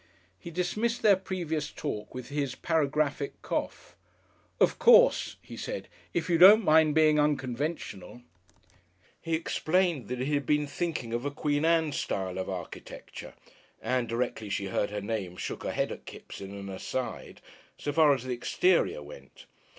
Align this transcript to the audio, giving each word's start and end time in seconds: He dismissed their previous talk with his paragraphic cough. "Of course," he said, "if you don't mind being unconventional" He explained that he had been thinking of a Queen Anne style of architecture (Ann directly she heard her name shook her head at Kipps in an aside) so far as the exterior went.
He 0.39 0.49
dismissed 0.49 1.03
their 1.03 1.15
previous 1.15 1.69
talk 1.69 2.15
with 2.15 2.29
his 2.29 2.55
paragraphic 2.55 3.39
cough. 3.43 3.95
"Of 4.59 4.79
course," 4.79 5.35
he 5.43 5.55
said, 5.55 5.87
"if 6.11 6.27
you 6.27 6.39
don't 6.39 6.65
mind 6.65 6.95
being 6.95 7.19
unconventional" 7.19 8.23
He 9.21 9.35
explained 9.35 10.07
that 10.07 10.17
he 10.17 10.33
had 10.33 10.47
been 10.47 10.65
thinking 10.65 11.13
of 11.13 11.23
a 11.23 11.29
Queen 11.29 11.65
Anne 11.65 11.91
style 11.91 12.39
of 12.39 12.49
architecture 12.49 13.35
(Ann 13.79 14.07
directly 14.07 14.49
she 14.49 14.65
heard 14.69 14.89
her 14.89 15.01
name 15.01 15.37
shook 15.37 15.61
her 15.61 15.71
head 15.71 15.91
at 15.91 16.05
Kipps 16.07 16.41
in 16.41 16.49
an 16.51 16.67
aside) 16.69 17.39
so 17.77 17.93
far 17.93 18.11
as 18.15 18.23
the 18.23 18.33
exterior 18.33 19.03
went. 19.03 19.45